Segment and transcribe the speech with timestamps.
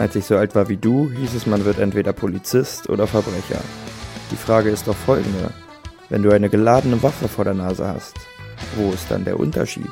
[0.00, 3.60] Als ich so alt war wie du, hieß es, man wird entweder Polizist oder Verbrecher.
[4.30, 5.50] Die Frage ist doch folgende.
[6.08, 8.14] Wenn du eine geladene Waffe vor der Nase hast,
[8.76, 9.90] wo ist dann der Unterschied?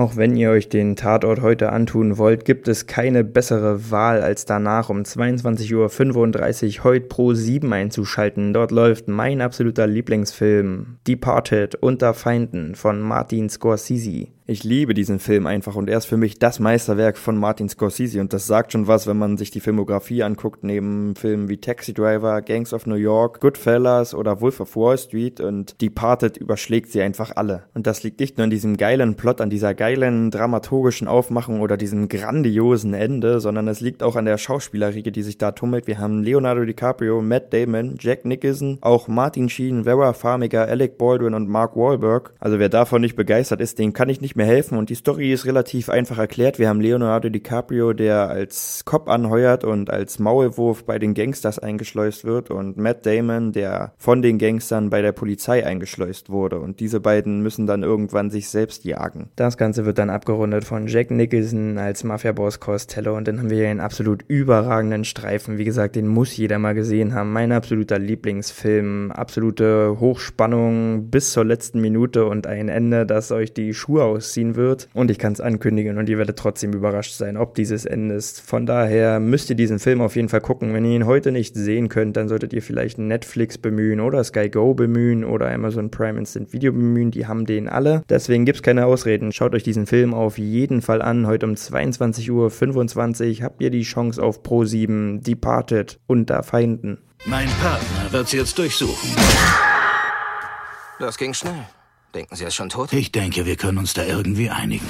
[0.00, 4.46] Auch wenn ihr euch den Tatort heute antun wollt, gibt es keine bessere Wahl, als
[4.46, 8.54] danach um 22.35 Uhr heute pro 7 einzuschalten.
[8.54, 14.28] Dort läuft mein absoluter Lieblingsfilm Departed unter Feinden von Martin Scorsese.
[14.50, 18.20] Ich liebe diesen Film einfach und er ist für mich das Meisterwerk von Martin Scorsese
[18.20, 21.94] und das sagt schon was, wenn man sich die Filmografie anguckt, neben Filmen wie Taxi
[21.94, 27.00] Driver, Gangs of New York, Goodfellas oder Wolf of Wall Street und Departed überschlägt sie
[27.00, 27.62] einfach alle.
[27.74, 31.76] Und das liegt nicht nur an diesem geilen Plot, an dieser geilen dramaturgischen Aufmachung oder
[31.76, 35.86] diesem grandiosen Ende, sondern es liegt auch an der Schauspielerriege, die sich da tummelt.
[35.86, 41.34] Wir haben Leonardo DiCaprio, Matt Damon, Jack Nicholson, auch Martin Sheen, Vera Farmiga, Alec Baldwin
[41.34, 42.32] und Mark Wahlberg.
[42.40, 45.32] Also wer davon nicht begeistert ist, den kann ich nicht mehr helfen und die Story
[45.32, 46.58] ist relativ einfach erklärt.
[46.58, 52.24] Wir haben Leonardo DiCaprio, der als Cop anheuert und als Maulwurf bei den Gangsters eingeschleust
[52.24, 57.00] wird und Matt Damon, der von den Gangstern bei der Polizei eingeschleust wurde und diese
[57.00, 59.30] beiden müssen dann irgendwann sich selbst jagen.
[59.36, 63.58] Das Ganze wird dann abgerundet von Jack Nicholson als Mafia-Boss Costello und dann haben wir
[63.58, 65.58] hier einen absolut überragenden Streifen.
[65.58, 67.32] Wie gesagt, den muss jeder mal gesehen haben.
[67.32, 73.74] Mein absoluter Lieblingsfilm, absolute Hochspannung bis zur letzten Minute und ein Ende, das euch die
[73.74, 74.88] Schuhe aus ziehen wird.
[74.94, 78.40] Und ich kann es ankündigen und ihr werdet trotzdem überrascht sein, ob dieses Ende ist.
[78.40, 80.72] Von daher müsst ihr diesen Film auf jeden Fall gucken.
[80.74, 84.48] Wenn ihr ihn heute nicht sehen könnt, dann solltet ihr vielleicht Netflix bemühen oder Sky
[84.48, 87.10] Go bemühen oder Amazon Prime Instant Video bemühen.
[87.10, 88.02] Die haben den alle.
[88.08, 89.32] Deswegen gibt es keine Ausreden.
[89.32, 91.26] Schaut euch diesen Film auf jeden Fall an.
[91.26, 92.30] Heute um 22.25
[93.38, 96.98] Uhr habt ihr die Chance auf Pro 7 Departed unter Feinden.
[97.26, 99.10] Mein Partner wird sie jetzt durchsuchen.
[100.98, 101.66] Das ging schnell.
[102.14, 102.92] Denken Sie, er ist schon tot?
[102.92, 104.86] Ich denke, wir können uns da irgendwie einigen.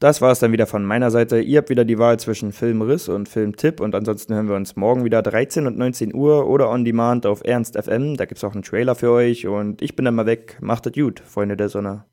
[0.00, 1.40] Das war es dann wieder von meiner Seite.
[1.40, 5.04] Ihr habt wieder die Wahl zwischen Filmriss und Filmtipp und ansonsten hören wir uns morgen
[5.04, 8.18] wieder 13 und 19 Uhr oder on demand auf Ernst FM.
[8.18, 10.58] Da gibt es auch einen Trailer für euch und ich bin dann mal weg.
[10.60, 12.04] Macht es gut, Freunde der Sonne.